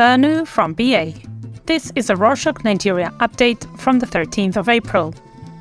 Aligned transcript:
Sanu 0.00 0.46
from 0.46 0.72
BA. 0.72 1.12
This 1.66 1.92
is 1.94 2.08
a 2.08 2.14
Rorshok 2.14 2.64
Nigeria 2.64 3.12
update 3.20 3.62
from 3.78 3.98
the 3.98 4.06
13th 4.06 4.56
of 4.56 4.66
April. 4.66 5.14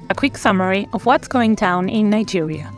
A 0.09 0.15
quick 0.15 0.37
summary 0.37 0.87
of 0.93 1.05
what's 1.05 1.27
going 1.27 1.55
down 1.55 1.89
in 1.89 2.09
Nigeria. 2.09 2.71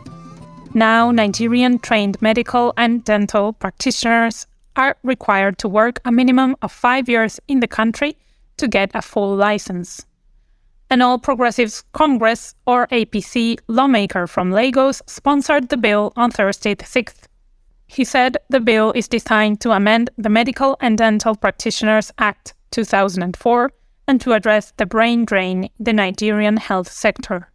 Now, 0.74 1.12
Nigerian 1.12 1.78
trained 1.78 2.20
medical 2.20 2.74
and 2.76 3.04
dental 3.04 3.52
practitioners 3.52 4.48
are 4.74 4.96
required 5.04 5.58
to 5.58 5.68
work 5.68 6.00
a 6.04 6.10
minimum 6.10 6.56
of 6.62 6.72
five 6.72 7.08
years 7.08 7.38
in 7.46 7.60
the 7.60 7.68
country 7.68 8.16
to 8.56 8.66
get 8.66 8.90
a 8.92 9.00
full 9.00 9.36
license. 9.36 10.04
An 10.90 11.00
All 11.00 11.20
Progressives 11.20 11.84
Congress, 11.92 12.56
or 12.66 12.88
APC, 12.88 13.60
lawmaker 13.68 14.26
from 14.26 14.50
Lagos 14.50 15.00
sponsored 15.06 15.68
the 15.68 15.76
bill 15.76 16.12
on 16.16 16.32
Thursday 16.32 16.74
the 16.74 16.86
6th. 16.86 17.28
He 17.92 18.04
said 18.04 18.38
the 18.48 18.58
bill 18.58 18.92
is 18.92 19.06
designed 19.06 19.60
to 19.60 19.72
amend 19.72 20.08
the 20.16 20.30
Medical 20.30 20.78
and 20.80 20.96
Dental 20.96 21.36
Practitioners 21.36 22.10
Act 22.16 22.54
2004 22.70 23.70
and 24.08 24.18
to 24.18 24.32
address 24.32 24.72
the 24.78 24.86
brain 24.86 25.26
drain 25.26 25.64
in 25.64 25.70
the 25.78 25.92
Nigerian 25.92 26.56
health 26.56 26.90
sector. 26.90 27.50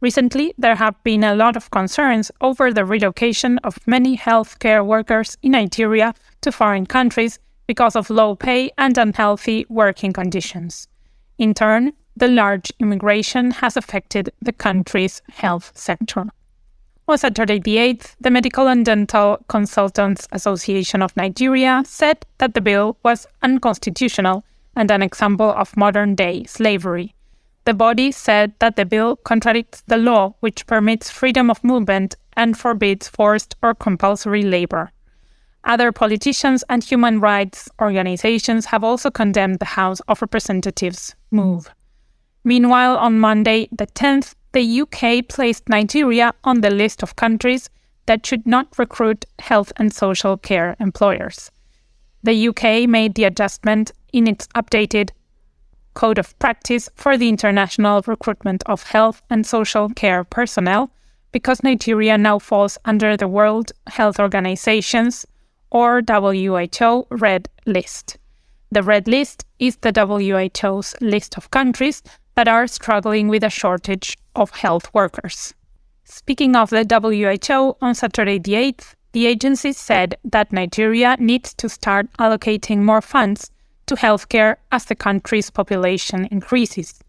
Recently, 0.00 0.54
there 0.56 0.76
have 0.76 0.94
been 1.04 1.22
a 1.22 1.34
lot 1.34 1.56
of 1.56 1.70
concerns 1.70 2.30
over 2.40 2.72
the 2.72 2.86
relocation 2.86 3.58
of 3.64 3.86
many 3.86 4.16
healthcare 4.16 4.84
workers 4.84 5.36
in 5.42 5.52
Nigeria 5.52 6.14
to 6.40 6.50
foreign 6.50 6.86
countries 6.86 7.38
because 7.66 7.96
of 7.96 8.08
low 8.08 8.34
pay 8.34 8.70
and 8.78 8.96
unhealthy 8.96 9.66
working 9.68 10.14
conditions. 10.14 10.88
In 11.36 11.52
turn, 11.52 11.92
the 12.16 12.28
large 12.28 12.72
immigration 12.80 13.50
has 13.50 13.76
affected 13.76 14.30
the 14.40 14.54
country's 14.54 15.20
health 15.28 15.72
sector. 15.74 16.28
On 17.08 17.16
Saturday 17.16 17.60
the 17.60 17.76
8th, 17.76 18.16
the 18.20 18.30
Medical 18.32 18.66
and 18.66 18.84
Dental 18.84 19.38
Consultants 19.46 20.26
Association 20.32 21.02
of 21.02 21.16
Nigeria 21.16 21.84
said 21.86 22.26
that 22.38 22.54
the 22.54 22.60
bill 22.60 22.96
was 23.04 23.28
unconstitutional 23.42 24.44
and 24.74 24.90
an 24.90 25.02
example 25.02 25.50
of 25.50 25.76
modern 25.76 26.16
day 26.16 26.42
slavery. 26.44 27.14
The 27.64 27.74
body 27.74 28.10
said 28.10 28.54
that 28.58 28.74
the 28.74 28.84
bill 28.84 29.14
contradicts 29.16 29.82
the 29.82 29.98
law, 29.98 30.34
which 30.40 30.66
permits 30.66 31.08
freedom 31.08 31.48
of 31.48 31.62
movement 31.62 32.16
and 32.36 32.58
forbids 32.58 33.06
forced 33.06 33.54
or 33.62 33.72
compulsory 33.72 34.42
labor. 34.42 34.90
Other 35.62 35.92
politicians 35.92 36.64
and 36.68 36.82
human 36.82 37.20
rights 37.20 37.68
organizations 37.80 38.66
have 38.66 38.82
also 38.82 39.12
condemned 39.12 39.60
the 39.60 39.64
House 39.78 40.00
of 40.08 40.22
Representatives' 40.22 41.14
move. 41.30 41.70
Meanwhile, 42.42 42.96
on 42.96 43.20
Monday, 43.20 43.68
the 43.70 43.86
10th, 43.86 44.34
the 44.56 44.80
UK 44.80 45.28
placed 45.28 45.68
Nigeria 45.68 46.32
on 46.42 46.62
the 46.62 46.70
list 46.70 47.02
of 47.02 47.14
countries 47.14 47.68
that 48.06 48.24
should 48.24 48.46
not 48.46 48.78
recruit 48.78 49.26
health 49.38 49.70
and 49.76 49.92
social 49.92 50.38
care 50.38 50.74
employers. 50.80 51.50
The 52.22 52.48
UK 52.48 52.88
made 52.88 53.16
the 53.16 53.24
adjustment 53.24 53.92
in 54.14 54.26
its 54.26 54.46
updated 54.56 55.10
Code 55.92 56.16
of 56.16 56.38
Practice 56.38 56.88
for 56.94 57.18
the 57.18 57.28
international 57.28 58.00
recruitment 58.06 58.62
of 58.64 58.82
health 58.84 59.20
and 59.28 59.46
social 59.46 59.90
care 59.90 60.24
personnel 60.24 60.90
because 61.32 61.62
Nigeria 61.62 62.16
now 62.16 62.38
falls 62.38 62.78
under 62.86 63.14
the 63.14 63.28
World 63.28 63.72
Health 63.88 64.18
Organization's 64.18 65.26
or 65.70 66.00
WHO 66.00 67.06
Red 67.10 67.50
List. 67.66 68.16
The 68.70 68.82
Red 68.82 69.06
List 69.06 69.44
is 69.58 69.76
the 69.76 69.92
WHO's 69.92 70.94
list 71.02 71.36
of 71.36 71.50
countries 71.50 72.02
that 72.36 72.48
are 72.48 72.66
struggling 72.66 73.28
with 73.28 73.44
a 73.44 73.50
shortage 73.50 74.16
of 74.36 74.50
health 74.50 74.92
workers. 74.94 75.54
Speaking 76.04 76.54
of 76.54 76.70
the 76.70 76.86
WHO, 76.88 77.76
on 77.80 77.94
Saturday 77.94 78.38
the 78.38 78.52
8th, 78.52 78.94
the 79.12 79.26
agency 79.26 79.72
said 79.72 80.16
that 80.24 80.52
Nigeria 80.52 81.16
needs 81.18 81.54
to 81.54 81.68
start 81.68 82.06
allocating 82.18 82.82
more 82.82 83.00
funds 83.00 83.50
to 83.86 83.96
healthcare 83.96 84.56
as 84.70 84.84
the 84.84 84.94
country's 84.94 85.50
population 85.50 86.26
increases. 86.26 87.00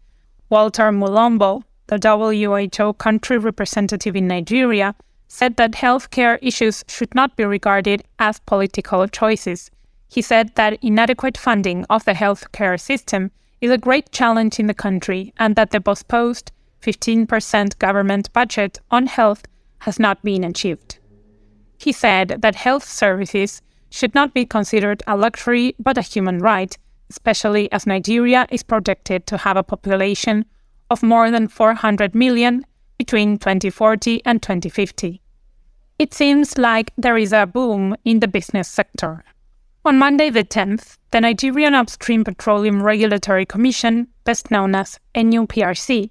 Walter 0.48 0.90
Mulombo, 0.90 1.62
the 1.88 1.98
WHO 2.00 2.94
country 2.94 3.38
representative 3.38 4.16
in 4.16 4.26
Nigeria, 4.26 4.94
said 5.28 5.56
that 5.56 5.72
healthcare 5.72 6.38
issues 6.40 6.84
should 6.88 7.14
not 7.14 7.36
be 7.36 7.44
regarded 7.44 8.02
as 8.18 8.40
political 8.40 9.06
choices. 9.06 9.70
He 10.08 10.22
said 10.22 10.54
that 10.54 10.82
inadequate 10.82 11.36
funding 11.36 11.84
of 11.90 12.04
the 12.04 12.12
healthcare 12.12 12.80
system 12.80 13.30
is 13.60 13.70
a 13.70 13.78
great 13.78 14.10
challenge 14.12 14.58
in 14.58 14.66
the 14.66 14.74
country 14.74 15.34
and 15.36 15.54
that 15.56 15.70
the 15.70 15.80
postposed 15.80 16.50
15% 16.82 17.78
government 17.78 18.32
budget 18.32 18.78
on 18.90 19.06
health 19.06 19.44
has 19.80 19.98
not 19.98 20.22
been 20.22 20.44
achieved. 20.44 20.98
He 21.78 21.92
said 21.92 22.38
that 22.42 22.54
health 22.54 22.84
services 22.84 23.62
should 23.90 24.14
not 24.14 24.34
be 24.34 24.44
considered 24.44 25.02
a 25.06 25.16
luxury 25.16 25.74
but 25.78 25.98
a 25.98 26.02
human 26.02 26.38
right, 26.38 26.76
especially 27.10 27.70
as 27.72 27.86
Nigeria 27.86 28.46
is 28.50 28.62
projected 28.62 29.26
to 29.26 29.38
have 29.38 29.56
a 29.56 29.62
population 29.62 30.44
of 30.90 31.02
more 31.02 31.30
than 31.30 31.48
400 31.48 32.14
million 32.14 32.64
between 32.98 33.38
2040 33.38 34.22
and 34.24 34.42
2050. 34.42 35.20
It 35.98 36.14
seems 36.14 36.58
like 36.58 36.92
there 36.96 37.16
is 37.16 37.32
a 37.32 37.46
boom 37.46 37.96
in 38.04 38.20
the 38.20 38.28
business 38.28 38.68
sector. 38.68 39.24
On 39.84 39.98
Monday, 39.98 40.30
the 40.30 40.44
10th, 40.44 40.98
the 41.12 41.20
Nigerian 41.20 41.74
Upstream 41.74 42.24
Petroleum 42.24 42.82
Regulatory 42.82 43.46
Commission, 43.46 44.08
best 44.24 44.50
known 44.50 44.74
as 44.74 44.98
NUPRC, 45.14 46.10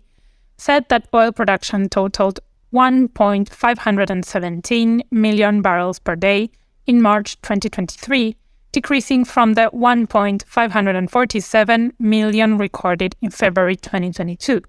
said 0.58 0.90
that 0.90 1.08
oil 1.14 1.32
production 1.32 1.88
totaled 1.90 2.40
1.517 2.74 5.02
million 5.12 5.62
barrels 5.62 6.00
per 6.00 6.16
day 6.16 6.50
in 6.86 7.02
March 7.02 7.42
2023, 7.42 8.36
decreasing 8.72 9.24
from 9.24 9.54
the 9.54 9.70
1.547 9.74 11.92
million 12.00 12.58
recorded 12.58 13.16
in 13.22 13.32
February 13.32 13.76
2022. 13.76 14.62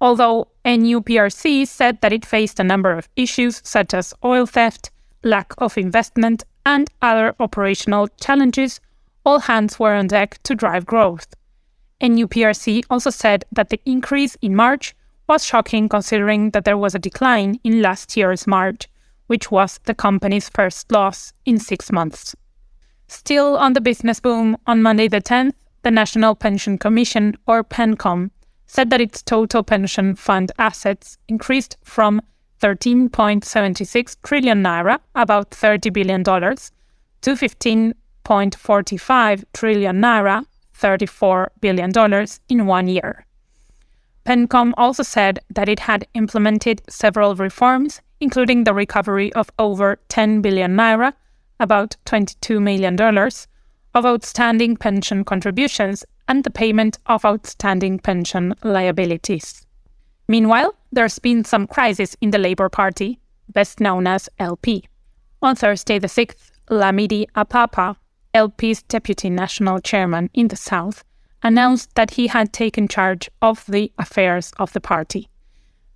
Although 0.00 0.48
NUPRC 0.64 1.68
said 1.68 2.00
that 2.00 2.12
it 2.12 2.24
faced 2.24 2.58
a 2.58 2.64
number 2.64 2.92
of 2.92 3.08
issues 3.16 3.60
such 3.64 3.94
as 3.94 4.14
oil 4.24 4.46
theft, 4.46 4.90
lack 5.22 5.52
of 5.58 5.78
investment, 5.78 6.42
and 6.64 6.88
other 7.00 7.34
operational 7.38 8.08
challenges, 8.20 8.80
all 9.24 9.38
hands 9.40 9.78
were 9.78 9.94
on 9.94 10.08
deck 10.08 10.42
to 10.42 10.54
drive 10.54 10.86
growth. 10.86 11.34
NUPRC 12.00 12.84
also 12.90 13.10
said 13.10 13.44
that 13.52 13.68
the 13.70 13.80
increase 13.84 14.36
in 14.42 14.56
March 14.56 14.96
was 15.28 15.44
shocking 15.44 15.88
considering 15.88 16.50
that 16.50 16.64
there 16.64 16.78
was 16.78 16.94
a 16.94 16.98
decline 16.98 17.58
in 17.64 17.82
last 17.82 18.16
year's 18.16 18.46
March, 18.46 18.88
which 19.26 19.50
was 19.50 19.80
the 19.84 19.94
company's 19.94 20.48
first 20.48 20.90
loss 20.92 21.32
in 21.44 21.58
six 21.58 21.92
months. 21.92 22.34
Still 23.08 23.56
on 23.56 23.74
the 23.74 23.80
business 23.80 24.20
boom, 24.20 24.56
on 24.66 24.82
Monday 24.82 25.08
the 25.08 25.20
10th, 25.20 25.54
the 25.82 25.90
National 25.90 26.34
Pension 26.34 26.78
Commission, 26.78 27.36
or 27.46 27.62
PENCOM, 27.62 28.30
said 28.66 28.90
that 28.90 29.00
its 29.00 29.22
total 29.22 29.62
pension 29.62 30.14
fund 30.14 30.52
assets 30.58 31.18
increased 31.28 31.76
from 31.82 32.20
13.76 32.60 34.16
trillion 34.22 34.62
naira, 34.62 34.98
about 35.14 35.50
$30 35.50 35.92
billion, 35.92 36.24
to 36.24 36.70
15.45 37.24 39.44
trillion 39.52 40.00
naira, 40.00 40.44
$34 40.78 41.48
billion, 41.60 41.92
in 42.48 42.66
one 42.66 42.88
year. 42.88 43.26
PENCOM 44.24 44.72
also 44.76 45.02
said 45.02 45.40
that 45.50 45.68
it 45.68 45.80
had 45.80 46.06
implemented 46.14 46.82
several 46.88 47.34
reforms, 47.34 48.00
including 48.20 48.64
the 48.64 48.74
recovery 48.74 49.32
of 49.32 49.50
over 49.58 49.98
10 50.08 50.42
billion 50.42 50.76
naira, 50.76 51.12
about 51.58 51.96
$22 52.06 52.62
million, 52.62 52.96
of 53.94 54.06
outstanding 54.06 54.76
pension 54.76 55.24
contributions 55.24 56.04
and 56.28 56.44
the 56.44 56.50
payment 56.50 56.98
of 57.06 57.24
outstanding 57.24 57.98
pension 57.98 58.54
liabilities. 58.62 59.66
Meanwhile, 60.28 60.74
there's 60.92 61.18
been 61.18 61.44
some 61.44 61.66
crisis 61.66 62.16
in 62.20 62.30
the 62.30 62.38
Labour 62.38 62.68
Party, 62.68 63.18
best 63.48 63.80
known 63.80 64.06
as 64.06 64.28
LP. 64.38 64.84
On 65.42 65.56
Thursday 65.56 65.98
the 65.98 66.06
6th, 66.06 66.52
Lamidi 66.70 67.26
Apapa, 67.34 67.96
LP's 68.32 68.82
deputy 68.84 69.28
national 69.28 69.80
chairman 69.80 70.30
in 70.32 70.48
the 70.48 70.56
south, 70.56 71.04
announced 71.42 71.94
that 71.94 72.12
he 72.12 72.26
had 72.28 72.52
taken 72.52 72.88
charge 72.88 73.30
of 73.40 73.64
the 73.66 73.92
affairs 73.98 74.52
of 74.58 74.72
the 74.72 74.80
party. 74.80 75.28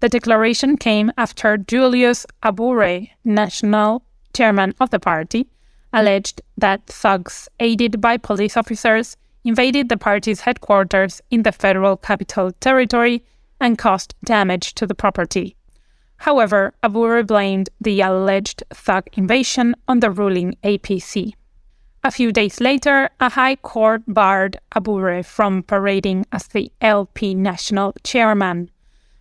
The 0.01 0.09
declaration 0.09 0.77
came 0.77 1.11
after 1.17 1.57
Julius 1.57 2.27
Abure, 2.43 3.09
national 3.25 4.03
chairman 4.35 4.75
of 4.81 4.91
the 4.91 5.01
party, 5.01 5.49
alleged 5.93 6.43
that 6.59 6.87
thugs, 6.87 7.49
aided 7.61 8.01
by 8.01 8.19
police 8.19 8.57
officers, 8.57 9.17
invaded 9.45 9.89
the 9.89 9.97
party's 9.97 10.41
headquarters 10.41 11.23
in 11.31 11.43
the 11.45 11.53
Federal 11.53 11.97
Capital 11.97 12.53
Territory 12.61 13.25
and 13.61 13.79
caused 13.79 14.15
damage 14.25 14.75
to 14.75 14.87
the 14.87 14.95
property. 14.95 15.57
However, 16.19 16.75
Abure 16.83 17.23
blamed 17.23 17.71
the 17.81 18.01
alleged 18.01 18.63
thug 18.71 19.05
invasion 19.15 19.75
on 19.87 20.01
the 20.01 20.11
ruling 20.11 20.57
APC. 20.65 21.35
A 22.07 22.13
few 22.13 22.31
days 22.31 22.61
later, 22.61 23.11
a 23.19 23.31
high 23.31 23.57
court 23.57 24.03
barred 24.07 24.61
Abure 24.77 25.25
from 25.25 25.65
parading 25.65 26.25
as 26.31 26.47
the 26.47 26.71
LP 26.81 27.35
national 27.35 27.95
chairman. 28.05 28.71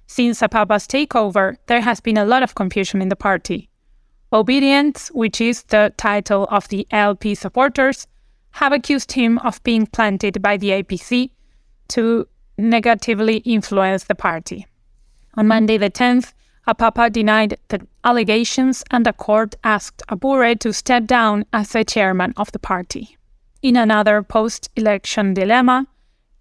Since 0.05 0.43
Apapa's 0.43 0.85
takeover, 0.85 1.57
there 1.65 1.81
has 1.81 1.99
been 1.99 2.15
a 2.15 2.25
lot 2.25 2.43
of 2.43 2.53
confusion 2.53 3.01
in 3.01 3.09
the 3.09 3.15
party. 3.15 3.71
Obidients, 4.31 5.07
which 5.15 5.41
is 5.41 5.63
the 5.63 5.95
title 5.97 6.47
of 6.51 6.67
the 6.67 6.85
LP 6.91 7.33
supporters, 7.33 8.05
have 8.51 8.71
accused 8.71 9.13
him 9.13 9.39
of 9.39 9.63
being 9.63 9.87
planted 9.87 10.39
by 10.43 10.55
the 10.55 10.69
APC 10.69 11.31
to 11.87 12.27
negatively 12.55 13.37
influence 13.37 14.03
the 14.03 14.13
party. 14.13 14.67
On 15.33 15.47
Monday 15.47 15.79
the 15.79 15.89
10th, 15.89 16.33
Apapa 16.67 17.11
denied 17.11 17.57
the 17.67 17.85
allegations 18.03 18.83
and 18.89 19.05
the 19.05 19.13
court 19.13 19.55
asked 19.63 20.01
Abure 20.09 20.55
to 20.55 20.73
step 20.73 21.05
down 21.05 21.45
as 21.53 21.69
the 21.69 21.83
chairman 21.83 22.33
of 22.37 22.51
the 22.51 22.59
party. 22.59 23.17
In 23.61 23.75
another 23.75 24.23
post 24.23 24.69
election 24.75 25.33
dilemma, 25.33 25.87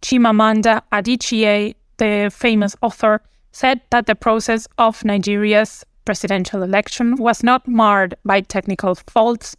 Chimamanda 0.03 0.83
Adichie, 0.93 1.75
the 1.99 2.31
famous 2.35 2.77
author, 2.83 3.23
said 3.53 3.81
that 3.91 4.07
the 4.07 4.15
process 4.15 4.67
of 4.79 5.05
Nigeria's 5.05 5.85
presidential 6.05 6.63
election 6.63 7.17
was 7.17 7.43
not 7.43 7.67
marred 7.69 8.15
by 8.25 8.41
technical 8.41 8.95
faults, 8.95 9.57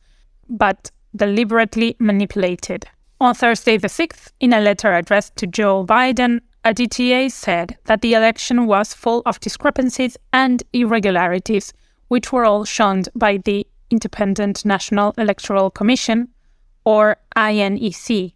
but 0.49 0.91
deliberately 1.15 1.95
manipulated. 1.99 2.85
On 3.21 3.33
Thursday 3.33 3.77
the 3.77 3.87
6th, 3.87 4.31
in 4.39 4.53
a 4.53 4.59
letter 4.59 4.93
addressed 4.93 5.35
to 5.37 5.47
Joe 5.47 5.85
Biden, 5.85 6.41
Adichie 6.65 7.31
said 7.31 7.77
that 7.85 8.01
the 8.01 8.13
election 8.15 8.65
was 8.65 8.91
full 8.91 9.21
of 9.27 9.39
discrepancies 9.39 10.17
and 10.33 10.63
irregularities, 10.73 11.71
which 12.07 12.33
were 12.33 12.43
all 12.43 12.65
shunned 12.65 13.07
by 13.15 13.37
the 13.37 13.67
Independent 13.91 14.65
National 14.65 15.13
Electoral 15.19 15.69
Commission, 15.69 16.27
or 16.83 17.17
INEC. 17.35 18.33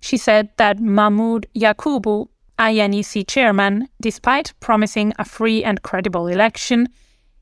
She 0.00 0.16
said 0.18 0.50
that 0.58 0.78
Mahmoud 0.78 1.46
Yakubu, 1.54 2.28
INEC 2.58 3.26
chairman, 3.26 3.88
despite 4.02 4.52
promising 4.60 5.14
a 5.18 5.24
free 5.24 5.64
and 5.64 5.80
credible 5.82 6.26
election, 6.26 6.86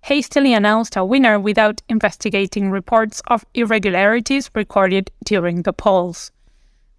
hastily 0.03 0.55
announced 0.55 0.95
a 0.95 1.05
winner 1.05 1.41
without 1.41 1.83
investigating 1.89 2.71
reports 2.71 3.21
of 3.27 3.45
irregularities 3.55 4.51
recorded 4.55 5.11
during 5.25 5.63
the 5.63 5.73
polls. 5.73 6.31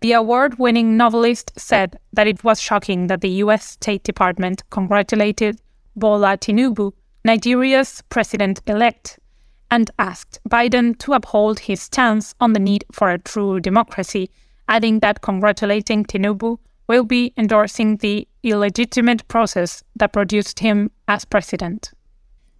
The 0.01 0.13
award 0.13 0.57
winning 0.60 0.96
novelist 0.96 1.51
said 1.57 2.00
that 2.13 2.28
it 2.28 2.44
was 2.44 2.62
shocking 2.62 3.07
that 3.07 3.19
the 3.19 3.44
US 3.44 3.66
State 3.66 4.04
Department 4.04 4.63
congratulated 4.69 5.60
Bola 5.96 6.38
Tinubu, 6.38 6.94
Nigeria's 7.25 8.01
president 8.10 8.62
elect, 8.66 9.19
and 9.69 9.92
asked 10.00 10.40
Biden 10.50 10.98
to 11.00 11.13
uphold 11.13 11.60
his 11.60 11.81
stance 11.81 12.34
on 12.40 12.54
the 12.54 12.60
need 12.60 12.86
for 12.94 13.10
a 13.12 13.19
true 13.19 13.60
democracy, 13.60 14.30
adding 14.69 15.00
that 15.00 15.22
congratulating 15.22 16.06
Tinubu 16.06 16.57
will 16.88 17.04
be 17.04 17.34
endorsing 17.36 17.98
the 17.98 18.25
illegitimate 18.42 19.28
process 19.28 19.84
that 19.98 20.13
produced 20.13 20.60
him 20.60 20.92
as 21.10 21.25
president. 21.25 21.92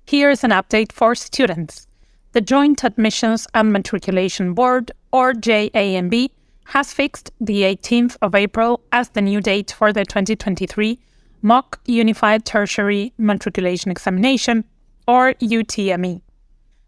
Here's 0.06 0.44
an 0.44 0.52
update 0.52 0.92
for 0.92 1.16
students. 1.16 1.88
The 2.34 2.42
Joint 2.42 2.84
Admissions 2.84 3.48
and 3.54 3.72
Matriculation 3.72 4.54
Board, 4.54 4.92
or 5.14 5.34
JAMB, 5.34 6.30
has 6.70 6.94
fixed 6.94 7.32
the 7.42 7.64
18th 7.64 8.16
of 8.22 8.36
April 8.36 8.82
as 8.92 9.10
the 9.10 9.22
new 9.22 9.42
date 9.42 9.72
for 9.72 9.92
the 9.92 10.06
2023 10.06 11.00
Mock 11.42 11.80
Unified 11.86 12.46
Tertiary 12.46 13.12
Matriculation 13.18 13.90
Examination, 13.90 14.64
or 15.08 15.34
UTME. 15.34 16.22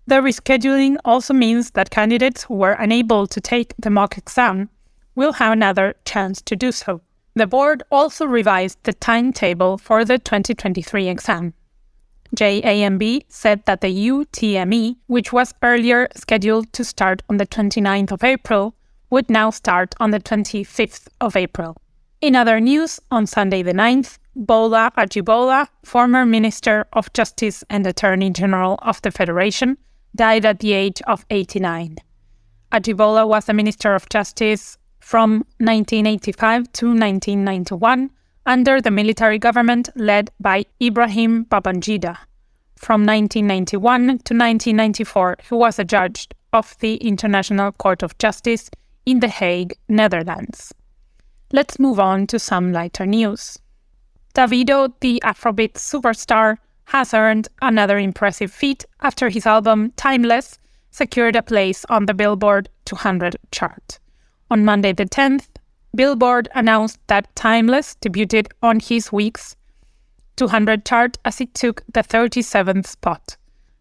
The 0.05 0.15
rescheduling 0.15 0.97
also 1.03 1.33
means 1.33 1.71
that 1.71 1.89
candidates 1.89 2.43
who 2.43 2.55
were 2.55 2.73
unable 2.73 3.25
to 3.25 3.41
take 3.41 3.73
the 3.79 3.89
mock 3.89 4.17
exam 4.17 4.69
will 5.15 5.33
have 5.33 5.53
another 5.53 5.95
chance 6.05 6.41
to 6.43 6.55
do 6.55 6.71
so. 6.71 7.01
The 7.33 7.47
board 7.47 7.81
also 7.91 8.25
revised 8.25 8.83
the 8.83 8.93
timetable 8.93 9.79
for 9.79 10.05
the 10.05 10.19
2023 10.19 11.07
exam. 11.07 11.53
JAMB 12.35 13.25
said 13.29 13.65
that 13.65 13.81
the 13.81 14.09
UTME, 14.09 14.97
which 15.07 15.33
was 15.33 15.53
earlier 15.63 16.07
scheduled 16.15 16.71
to 16.73 16.83
start 16.83 17.23
on 17.29 17.37
the 17.37 17.47
29th 17.47 18.11
of 18.11 18.23
April, 18.23 18.75
would 19.11 19.29
now 19.29 19.49
start 19.51 19.93
on 19.99 20.09
the 20.11 20.19
25th 20.19 21.07
of 21.19 21.35
April. 21.35 21.77
In 22.21 22.35
other 22.35 22.59
news, 22.59 22.99
on 23.11 23.27
Sunday 23.27 23.61
the 23.61 23.73
9th, 23.73 24.17
Bola 24.35 24.91
Ajibola, 24.97 25.67
former 25.83 26.25
Minister 26.25 26.87
of 26.93 27.11
Justice 27.13 27.63
and 27.69 27.85
Attorney 27.85 28.29
General 28.29 28.79
of 28.81 29.01
the 29.01 29.11
Federation, 29.11 29.77
died 30.15 30.45
at 30.45 30.59
the 30.59 30.73
age 30.73 31.01
of 31.07 31.25
89. 31.29 31.97
Ajibola 32.71 33.27
was 33.27 33.49
a 33.49 33.53
Minister 33.53 33.93
of 33.93 34.07
Justice 34.07 34.77
from 34.99 35.39
1985 35.57 36.71
to 36.73 36.85
1991 36.87 38.09
under 38.45 38.79
the 38.79 38.91
military 38.91 39.37
government 39.37 39.89
led 39.95 40.31
by 40.39 40.65
Ibrahim 40.81 41.45
Babangida. 41.45 42.17
From 42.77 43.05
1991 43.05 44.01
to 44.07 44.33
1994, 44.33 45.37
he 45.49 45.55
was 45.55 45.77
a 45.77 45.83
judge 45.83 46.29
of 46.53 46.77
the 46.79 46.95
International 46.95 47.71
Court 47.73 48.03
of 48.03 48.17
Justice 48.17 48.69
in 49.05 49.19
The 49.19 49.27
Hague, 49.27 49.77
Netherlands. 49.87 50.73
Let's 51.51 51.79
move 51.79 51.99
on 51.99 52.27
to 52.27 52.39
some 52.39 52.71
lighter 52.71 53.05
news. 53.05 53.59
Davido, 54.33 54.93
the 55.01 55.21
Afrobeat 55.25 55.73
superstar, 55.73 56.57
has 56.85 57.13
earned 57.13 57.47
another 57.61 57.97
impressive 57.97 58.51
feat 58.51 58.85
after 59.01 59.29
his 59.29 59.45
album 59.45 59.91
Timeless 59.95 60.57
secured 60.91 61.35
a 61.35 61.41
place 61.41 61.85
on 61.89 62.05
the 62.05 62.13
Billboard 62.13 62.69
200 62.85 63.37
chart. 63.51 63.99
On 64.49 64.65
Monday 64.65 64.93
the 64.93 65.05
10th, 65.05 65.47
Billboard 65.95 66.47
announced 66.55 66.99
that 67.07 67.33
Timeless 67.35 67.95
debuted 68.01 68.47
on 68.61 68.79
his 68.79 69.11
week's 69.11 69.55
200 70.37 70.85
chart 70.85 71.17
as 71.25 71.41
it 71.41 71.53
took 71.53 71.83
the 71.93 72.01
37th 72.01 72.87
spot. 72.87 73.37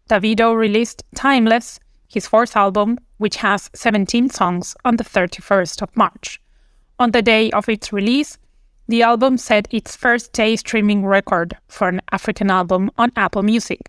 Davido 0.09 0.53
released 0.55 1.03
Timeless, 1.15 1.79
his 2.07 2.27
fourth 2.27 2.55
album, 2.55 2.97
which 3.21 3.35
has 3.37 3.69
17 3.75 4.31
songs, 4.31 4.75
on 4.83 4.95
the 4.97 5.03
31st 5.03 5.83
of 5.83 5.95
March. 5.95 6.41
On 6.97 7.11
the 7.11 7.21
day 7.21 7.51
of 7.51 7.69
its 7.69 7.93
release, 7.93 8.39
the 8.87 9.03
album 9.03 9.37
set 9.37 9.67
its 9.69 9.95
first 9.95 10.33
day 10.33 10.55
streaming 10.55 11.05
record 11.05 11.55
for 11.67 11.87
an 11.87 12.01
African 12.11 12.49
album 12.49 12.89
on 12.97 13.11
Apple 13.15 13.43
Music. 13.43 13.81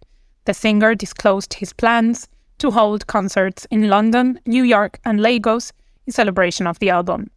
The 0.45 0.53
singer 0.53 0.95
disclosed 0.95 1.55
his 1.55 1.73
plans 1.73 2.29
to 2.59 2.71
hold 2.73 3.07
concerts 3.07 3.67
in 3.71 3.89
London, 3.89 4.39
New 4.45 4.65
York, 4.65 5.01
and 5.07 5.19
Lagos 5.19 5.73
in 6.07 6.13
celebration 6.13 6.67
of 6.67 6.79
the 6.79 6.91
album. 6.91 7.31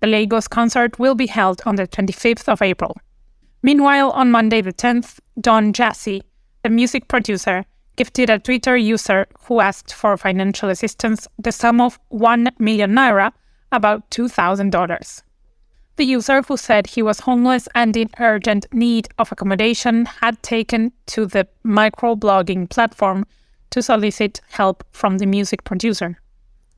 The 0.00 0.08
Lagos 0.08 0.48
concert 0.48 0.98
will 0.98 1.14
be 1.14 1.28
held 1.28 1.62
on 1.64 1.76
the 1.76 1.86
25th 1.86 2.48
of 2.48 2.60
April. 2.60 2.96
Meanwhile, 3.62 4.10
on 4.10 4.32
Monday 4.32 4.62
the 4.62 4.72
10th, 4.72 5.20
Don 5.40 5.72
Jazzy, 5.72 6.22
the 6.64 6.70
music 6.70 7.06
producer, 7.06 7.64
gifted 7.96 8.30
a 8.30 8.38
Twitter 8.38 8.76
user 8.76 9.26
who 9.44 9.60
asked 9.60 9.92
for 9.92 10.16
financial 10.16 10.68
assistance 10.68 11.26
the 11.38 11.52
sum 11.52 11.80
of 11.80 11.98
1 12.08 12.50
million 12.58 12.92
naira, 12.92 13.32
about 13.72 14.08
$2,000. 14.10 15.22
The 15.96 16.04
user 16.04 16.42
who 16.42 16.56
said 16.58 16.86
he 16.86 17.02
was 17.02 17.20
homeless 17.20 17.68
and 17.74 17.96
in 17.96 18.10
urgent 18.20 18.66
need 18.72 19.08
of 19.18 19.32
accommodation 19.32 20.04
had 20.04 20.42
taken 20.42 20.92
to 21.06 21.24
the 21.24 21.48
microblogging 21.64 22.68
platform 22.68 23.24
to 23.70 23.82
solicit 23.82 24.42
help 24.50 24.84
from 24.92 25.18
the 25.18 25.26
music 25.26 25.64
producer. 25.64 26.18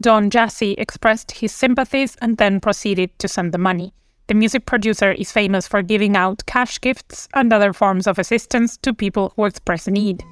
Don 0.01 0.31
Jazzy 0.31 0.77
expressed 0.79 1.33
his 1.33 1.53
sympathies 1.53 2.17
and 2.21 2.37
then 2.39 2.61
proceeded 2.61 3.19
to 3.19 3.27
send 3.27 3.53
the 3.53 3.59
money. 3.59 3.93
The 4.29 4.35
music 4.35 4.67
producer 4.67 5.11
is 5.11 5.33
famous 5.33 5.67
for 5.67 5.83
giving 5.83 6.17
out 6.17 6.47
cash 6.47 6.81
gifts 6.81 7.29
and 7.35 7.53
other 7.53 7.73
forms 7.73 8.07
of 8.07 8.19
assistance 8.19 8.77
to 8.79 8.95
people 8.95 9.33
who 9.35 9.47
express 9.47 9.89
need. 9.89 10.23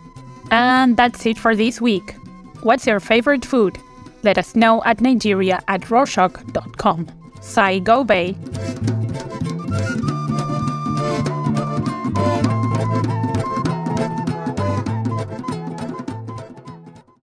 And 0.51 0.97
that's 0.97 1.27
it 1.27 1.39
for 1.39 1.55
this 1.57 1.81
week. 1.81 2.15
What's 2.63 2.87
your 2.87 3.01
favorite 3.01 3.45
food? 3.45 3.79
Let 4.23 4.39
us 4.39 4.57
know 4.57 4.83
at 4.85 5.01
nigeria 5.01 5.61
at 5.69 5.83
rorshok.com. 5.83 7.07
Sai 7.41 7.81
Gobe. 7.81 8.35